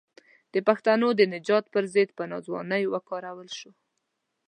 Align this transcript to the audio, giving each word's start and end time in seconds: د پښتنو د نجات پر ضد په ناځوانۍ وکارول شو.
د 0.53 0.55
پښتنو 0.67 1.07
د 1.15 1.21
نجات 1.33 1.65
پر 1.73 1.83
ضد 1.93 2.09
په 2.17 2.23
ناځوانۍ 2.31 2.83
وکارول 2.93 3.49
شو. 3.57 3.71